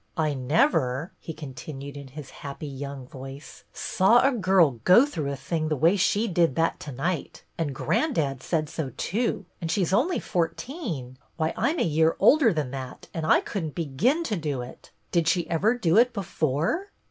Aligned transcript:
"I 0.17 0.33
never," 0.33 1.11
he 1.19 1.31
continued 1.31 1.95
in 1.95 2.07
his 2.07 2.31
happy 2.31 2.65
young 2.65 3.07
voice, 3.07 3.65
"saw 3.71 4.27
a 4.27 4.31
girl 4.31 4.79
go 4.83 5.05
through 5.05 5.31
a 5.31 5.35
thing 5.35 5.69
the 5.69 5.75
way 5.75 5.95
she 5.95 6.27
did 6.27 6.55
that 6.55 6.79
to 6.79 6.91
night, 6.91 7.43
and 7.55 7.75
grandad 7.75 8.41
said 8.41 8.67
so 8.67 8.93
too. 8.97 9.45
And 9.61 9.69
she 9.69 9.85
's 9.85 9.93
only 9.93 10.17
fourteen. 10.17 11.19
Why, 11.37 11.53
I 11.55 11.69
'm 11.69 11.79
a 11.79 11.83
year 11.83 12.15
older 12.17 12.51
than 12.51 12.71
that, 12.71 13.09
and 13.13 13.27
I 13.27 13.41
could 13.41 13.63
n't 13.63 13.75
begin 13.75 14.23
to 14.23 14.35
do 14.35 14.63
it. 14.63 14.89
Did 15.11 15.27
she 15.27 15.47
ever 15.51 15.77
do 15.77 15.97
it 15.97 16.13
before 16.13 16.87